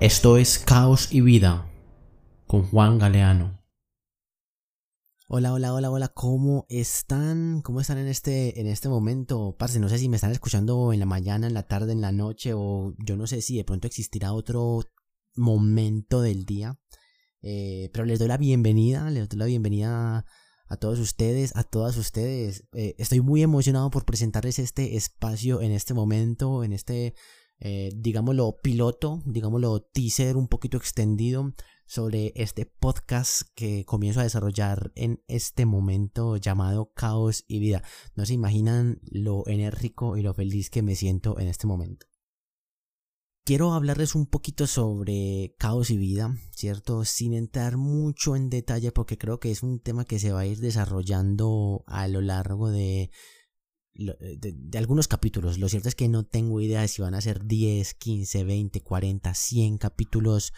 [0.00, 1.70] Esto es Caos y Vida
[2.46, 3.62] con Juan Galeano.
[5.28, 7.60] Hola, hola, hola, hola, ¿cómo están?
[7.60, 9.56] ¿Cómo están en este, en este momento?
[9.58, 12.12] Parce, no sé si me están escuchando en la mañana, en la tarde, en la
[12.12, 14.80] noche, o yo no sé si de pronto existirá otro
[15.36, 16.80] momento del día.
[17.42, 20.24] Eh, pero les doy la bienvenida, les doy la bienvenida
[20.66, 22.64] a todos ustedes, a todas ustedes.
[22.72, 27.12] Eh, estoy muy emocionado por presentarles este espacio en este momento, en este
[27.60, 31.54] eh, digámoslo, piloto, digámoslo, teaser un poquito extendido
[31.86, 37.82] sobre este podcast que comienzo a desarrollar en este momento llamado Caos y Vida.
[38.14, 42.06] No se imaginan lo enérgico y lo feliz que me siento en este momento.
[43.44, 47.04] Quiero hablarles un poquito sobre caos y vida, ¿cierto?
[47.04, 50.46] Sin entrar mucho en detalle porque creo que es un tema que se va a
[50.46, 53.10] ir desarrollando a lo largo de
[53.94, 55.58] eh, de, algunos capítulos.
[55.58, 58.80] Lo cierto es que no tengo idea de si van a ser 10, 15, 20,
[58.80, 60.52] 40, 100 capítulos.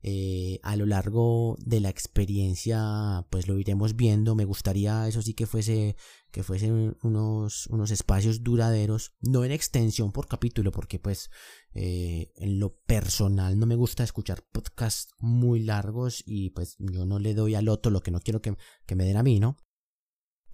[0.00, 5.34] Eh, a lo largo de la experiencia pues lo iremos viendo me gustaría eso sí
[5.34, 5.96] que fuese
[6.30, 11.30] que fuesen unos unos espacios duraderos no en extensión por capítulo porque pues
[11.74, 17.18] eh, en lo personal no me gusta escuchar podcasts muy largos y pues yo no
[17.18, 18.54] le doy al otro lo que no quiero que,
[18.86, 19.56] que me den a mí no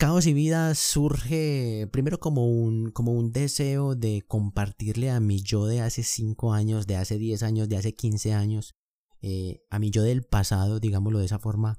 [0.05, 5.65] Caos y Vida surge primero como un, como un deseo de compartirle a mi yo
[5.65, 8.75] de hace 5 años, de hace 10 años, de hace 15 años,
[9.23, 11.79] eh, a mi yo del pasado, digámoslo de esa forma,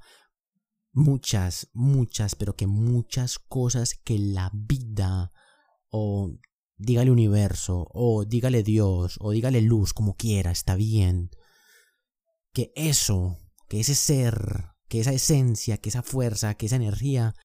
[0.92, 5.30] muchas, muchas, pero que muchas cosas que la vida,
[5.92, 6.32] o
[6.78, 11.30] dígale universo, o dígale Dios, o dígale luz, como quiera, está bien.
[12.54, 13.38] Que eso,
[13.70, 17.36] que ese ser, que esa esencia, que esa fuerza, que esa energía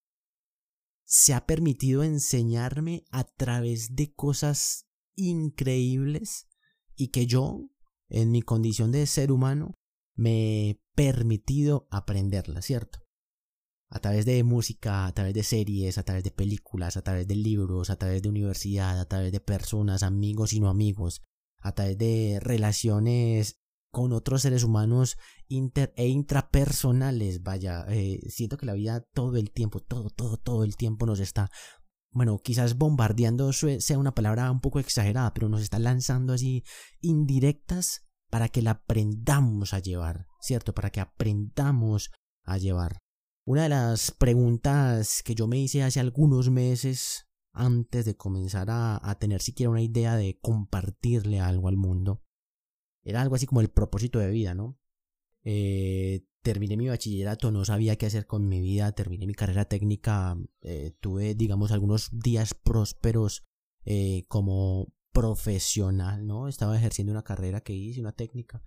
[1.11, 4.87] se ha permitido enseñarme a través de cosas
[5.17, 6.47] increíbles
[6.95, 7.69] y que yo,
[8.09, 9.77] en mi condición de ser humano,
[10.15, 13.01] me he permitido aprenderla, ¿cierto?
[13.89, 17.35] A través de música, a través de series, a través de películas, a través de
[17.35, 21.23] libros, a través de universidad, a través de personas, amigos y no amigos,
[21.59, 23.60] a través de relaciones
[23.91, 25.19] con otros seres humanos
[25.49, 27.43] inter e intrapersonales.
[27.43, 31.21] Vaya, eh, siento que la vida todo el tiempo, todo, todo, todo el tiempo nos
[31.21, 31.51] está,
[32.13, 36.65] bueno, quizás bombardeando sea una palabra un poco exagerada, pero nos está lanzando así
[37.01, 40.73] indirectas para que la aprendamos a llevar, ¿cierto?
[40.73, 42.11] Para que aprendamos
[42.45, 42.99] a llevar.
[43.45, 49.01] Una de las preguntas que yo me hice hace algunos meses antes de comenzar a,
[49.03, 52.23] a tener siquiera una idea de compartirle algo al mundo
[53.03, 54.79] era algo así como el propósito de vida, ¿no?
[55.43, 60.37] Eh, terminé mi bachillerato, no sabía qué hacer con mi vida, terminé mi carrera técnica,
[60.63, 63.47] eh, tuve, digamos, algunos días prósperos
[63.85, 66.49] eh, como profesional, ¿no?
[66.49, 68.63] Estaba ejerciendo una carrera que hice, una técnica.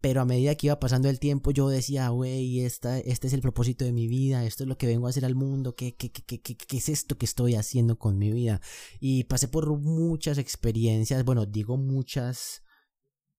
[0.00, 3.84] Pero a medida que iba pasando el tiempo, yo decía, güey, este es el propósito
[3.84, 6.40] de mi vida, esto es lo que vengo a hacer al mundo, ¿qué, qué, qué,
[6.40, 8.60] qué, es esto que estoy haciendo con mi vida?
[9.00, 12.62] Y pasé por muchas experiencias, bueno, digo muchas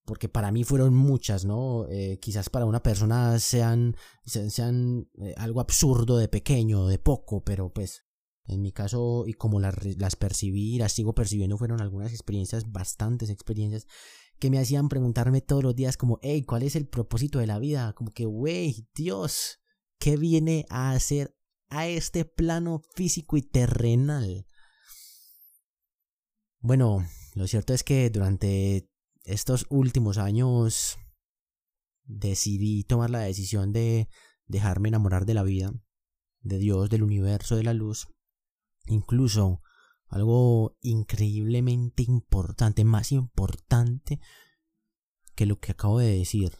[0.07, 1.85] porque para mí fueron muchas, ¿no?
[1.89, 7.73] Eh, quizás para una persona sean, sean eh, algo absurdo de pequeño, de poco, pero
[7.73, 8.05] pues
[8.45, 12.71] en mi caso y como las, las percibí y las sigo percibiendo fueron algunas experiencias,
[12.71, 13.85] bastantes experiencias
[14.39, 17.59] que me hacían preguntarme todos los días como, hey, ¿cuál es el propósito de la
[17.59, 17.91] vida?
[17.91, 19.59] Como que, wey, Dios,
[19.99, 21.35] ¿qué viene a hacer
[21.67, 24.47] a este plano físico y terrenal?
[26.59, 28.89] Bueno, lo cierto es que durante
[29.27, 30.97] estos últimos años
[32.05, 34.07] decidí tomar la decisión de
[34.45, 35.73] dejarme enamorar de la vida,
[36.41, 38.07] de Dios, del universo, de la luz.
[38.85, 39.61] Incluso
[40.07, 44.21] algo increíblemente importante, más importante
[45.35, 46.53] que lo que acabo de decir.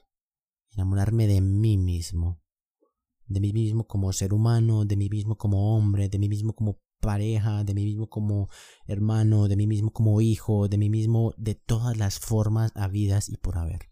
[0.72, 2.44] Enamorarme de mí mismo.
[3.28, 6.82] De mí mismo como ser humano, de mí mismo como hombre, de mí mismo como
[7.07, 8.50] pareja, de mí mismo como
[8.85, 13.38] hermano, de mí mismo como hijo, de mí mismo de todas las formas habidas y
[13.38, 13.89] por haber.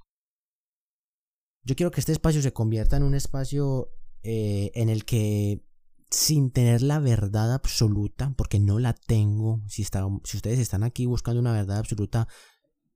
[1.63, 3.89] Yo quiero que este espacio se convierta en un espacio
[4.21, 5.63] eh, en el que
[6.11, 11.39] sin tener la verdad absoluta, porque no la tengo, si, si ustedes están aquí buscando
[11.39, 12.27] una verdad absoluta,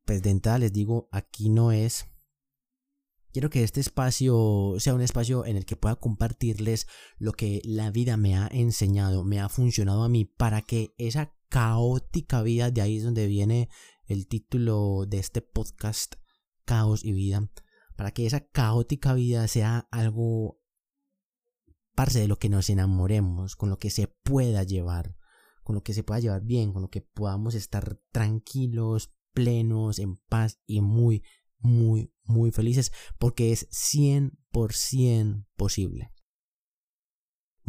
[0.04, 2.08] pues de entrada les digo, aquí no es,
[3.32, 6.88] Quiero que este espacio sea un espacio en el que pueda compartirles
[7.20, 11.36] lo que la vida me ha enseñado, me ha funcionado a mí, para que esa
[11.48, 13.70] caótica vida, de ahí es donde viene
[14.08, 16.16] el título de este podcast,
[16.66, 17.52] Caos y Vida,
[17.96, 20.60] para que esa caótica vida sea algo
[21.94, 25.18] parte de lo que nos enamoremos, con lo que se pueda llevar,
[25.64, 30.18] con lo que se pueda llevar bien, con lo que podamos estar tranquilos, plenos, en
[30.18, 31.24] paz y muy
[31.60, 36.12] muy, muy felices porque es 100% posible.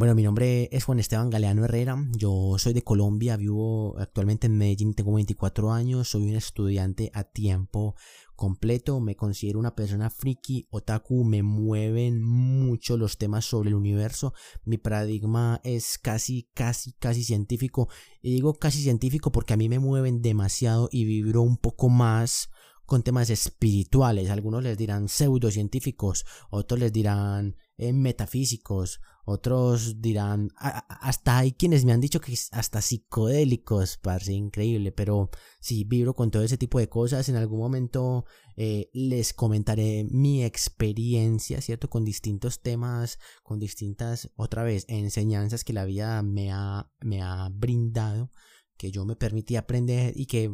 [0.01, 4.57] Bueno, mi nombre es Juan Esteban Galeano Herrera, yo soy de Colombia, vivo actualmente en
[4.57, 7.93] Medellín, tengo 24 años, soy un estudiante a tiempo
[8.35, 14.33] completo, me considero una persona friki, otaku, me mueven mucho los temas sobre el universo,
[14.65, 17.87] mi paradigma es casi, casi, casi científico,
[18.23, 22.49] y digo casi científico porque a mí me mueven demasiado y vibro un poco más
[22.91, 31.37] con temas espirituales, algunos les dirán pseudocientíficos, otros les dirán eh, metafísicos, otros dirán, hasta
[31.37, 35.29] hay quienes me han dicho que hasta psicodélicos, parece increíble, pero
[35.61, 37.29] si vibro con todo ese tipo de cosas.
[37.29, 38.25] En algún momento
[38.57, 41.89] eh, les comentaré mi experiencia, ¿cierto?
[41.89, 47.47] Con distintos temas, con distintas, otra vez, enseñanzas que la vida me ha, me ha
[47.53, 48.33] brindado,
[48.75, 50.53] que yo me permití aprender y que,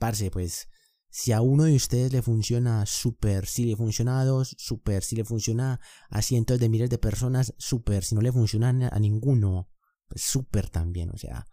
[0.00, 0.66] parce, pues,
[1.14, 5.14] si a uno de ustedes le funciona súper, si le funciona a dos, súper, si
[5.14, 5.78] le funciona
[6.08, 9.68] a cientos de miles de personas, súper, si no le funciona a ninguno,
[10.08, 11.10] pues súper también.
[11.10, 11.46] O sea,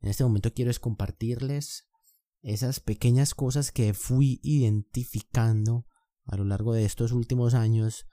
[0.00, 1.90] en este momento quiero es compartirles
[2.40, 5.84] esas pequeñas cosas que fui identificando
[6.24, 8.06] a lo largo de estos últimos años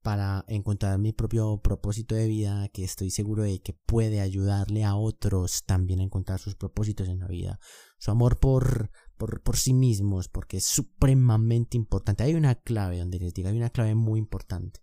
[0.00, 4.96] para encontrar mi propio propósito de vida que estoy seguro de que puede ayudarle a
[4.96, 7.60] otros también a encontrar sus propósitos en la vida.
[7.98, 12.22] Su amor por, por, por sí mismos, porque es supremamente importante.
[12.24, 14.80] Hay una clave donde les digo, hay una clave muy importante.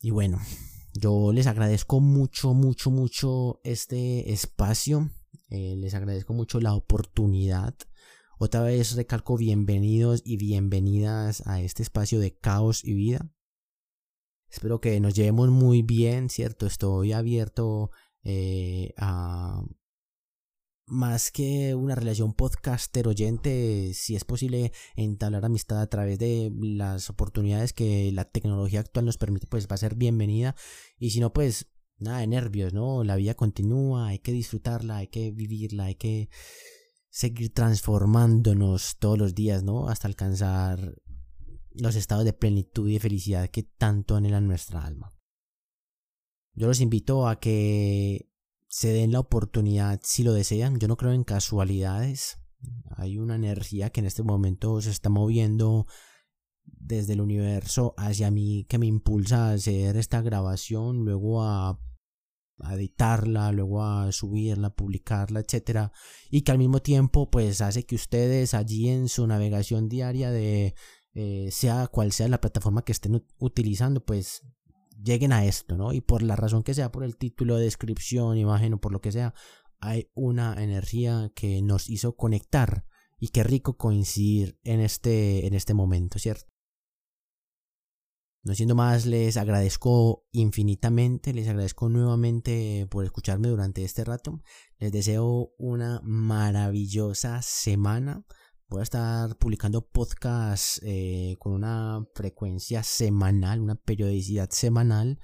[0.00, 0.40] Y bueno,
[0.94, 5.10] yo les agradezco mucho, mucho, mucho este espacio.
[5.48, 7.74] Eh, les agradezco mucho la oportunidad.
[8.38, 13.30] Otra vez recalco bienvenidos y bienvenidas a este espacio de caos y vida.
[14.50, 16.66] Espero que nos llevemos muy bien, ¿cierto?
[16.66, 17.90] Estoy abierto
[18.24, 19.62] eh, a
[20.86, 27.08] más que una relación podcaster oyente, si es posible entablar amistad a través de las
[27.10, 30.54] oportunidades que la tecnología actual nos permite, pues va a ser bienvenida.
[30.98, 31.68] Y si no, pues
[31.98, 33.04] nada de nervios, ¿no?
[33.04, 36.28] La vida continúa, hay que disfrutarla, hay que vivirla, hay que
[37.08, 39.88] seguir transformándonos todos los días, ¿no?
[39.88, 40.96] Hasta alcanzar
[41.70, 45.12] los estados de plenitud y de felicidad que tanto anhelan nuestra alma.
[46.54, 48.31] Yo los invito a que
[48.72, 50.78] se den la oportunidad si lo desean.
[50.78, 52.38] Yo no creo en casualidades.
[52.96, 55.86] Hay una energía que en este momento se está moviendo
[56.64, 61.80] desde el universo hacia mí que me impulsa a hacer esta grabación, luego a,
[62.70, 65.92] editarla, luego a subirla, publicarla, etcétera,
[66.30, 70.74] y que al mismo tiempo pues hace que ustedes allí en su navegación diaria de
[71.12, 74.42] eh, sea cual sea la plataforma que estén utilizando, pues
[75.02, 75.92] lleguen a esto, ¿no?
[75.92, 79.12] Y por la razón que sea, por el título, descripción, imagen o por lo que
[79.12, 79.34] sea,
[79.80, 82.86] hay una energía que nos hizo conectar
[83.18, 86.52] y qué rico coincidir en este, en este momento, ¿cierto?
[88.44, 94.42] No siendo más, les agradezco infinitamente, les agradezco nuevamente por escucharme durante este rato.
[94.78, 98.24] Les deseo una maravillosa semana.
[98.72, 105.20] Voy a estar publicando podcasts eh, con una frecuencia semanal, una periodicidad semanal.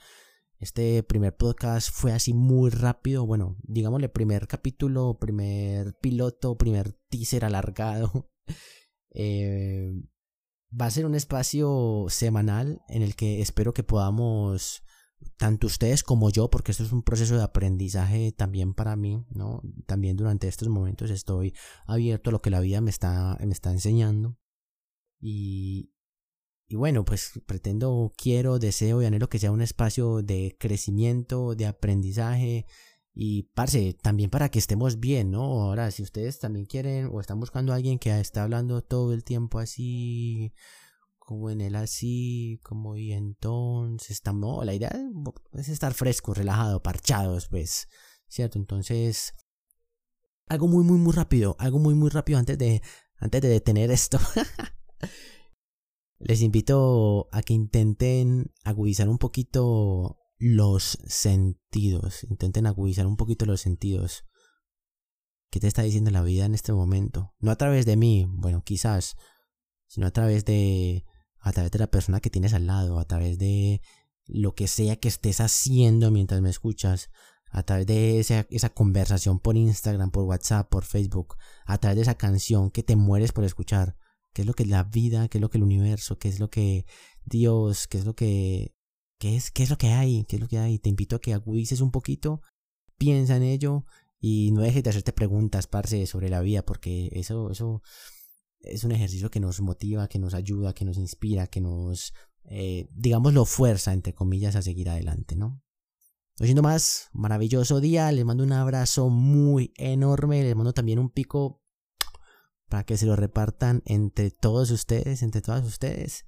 [0.59, 3.25] Este primer podcast fue así muy rápido.
[3.25, 8.31] Bueno, digámosle primer capítulo, primer piloto, primer teaser alargado.
[9.11, 9.89] Eh,
[10.71, 14.83] va a ser un espacio semanal en el que espero que podamos
[15.37, 19.63] tanto ustedes como yo, porque esto es un proceso de aprendizaje también para mí, ¿no?
[19.87, 21.55] También durante estos momentos estoy
[21.87, 24.37] abierto a lo que la vida me está, me está enseñando.
[25.21, 25.93] Y,
[26.69, 31.67] y bueno, pues pretendo, quiero, deseo y anhelo que sea un espacio de crecimiento, de
[31.67, 32.67] aprendizaje
[33.21, 35.43] y, parce, también para que estemos bien, ¿no?
[35.43, 39.25] Ahora, si ustedes también quieren o están buscando a alguien que está hablando todo el
[39.25, 40.53] tiempo así
[41.29, 44.91] como en él así, como y entonces estamos, la idea
[45.53, 47.87] es estar frescos, relajados, parchados, pues,
[48.29, 48.59] ¿cierto?
[48.59, 49.35] Entonces,
[50.47, 52.81] algo muy, muy, muy rápido, algo muy, muy rápido antes de,
[53.19, 54.19] antes de detener esto.
[56.19, 63.61] Les invito a que intenten agudizar un poquito los sentidos, intenten agudizar un poquito los
[63.61, 64.25] sentidos.
[65.51, 67.35] ¿Qué te está diciendo la vida en este momento?
[67.39, 69.15] No a través de mí, bueno, quizás,
[69.89, 71.05] sino a través de
[71.41, 73.81] a través de la persona que tienes al lado, a través de
[74.27, 77.11] lo que sea que estés haciendo mientras me escuchas,
[77.51, 82.03] a través de esa, esa, conversación por Instagram, por WhatsApp, por Facebook, a través de
[82.03, 83.97] esa canción que te mueres por escuchar,
[84.35, 86.41] qué es lo que es la vida, qué es lo que el universo, qué es
[86.41, 86.85] lo que
[87.25, 88.75] Dios, qué es lo que
[89.19, 90.79] qué es, qué es lo que hay, qué es lo que hay.
[90.79, 92.41] Te invito a que agudices un poquito,
[92.97, 93.85] piensa en ello
[94.21, 97.83] y no dejes de hacerte preguntas, parce, sobre la vida, porque eso, eso
[98.61, 102.13] es un ejercicio que nos motiva, que nos ayuda, que nos inspira, que nos,
[102.45, 105.63] eh, digamos, lo fuerza, entre comillas, a seguir adelante, ¿no?
[106.41, 111.63] Oyendo más, maravilloso día, les mando un abrazo muy enorme, les mando también un pico
[112.69, 116.27] para que se lo repartan entre todos ustedes, entre todas ustedes.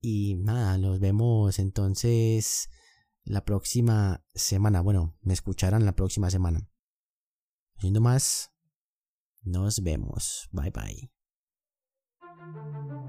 [0.00, 2.70] Y nada, nos vemos entonces
[3.24, 4.80] la próxima semana.
[4.80, 6.66] Bueno, me escucharán la próxima semana.
[7.78, 8.50] Oyendo más,
[9.42, 10.48] nos vemos.
[10.52, 11.19] Bye bye.
[12.54, 12.99] Thank you.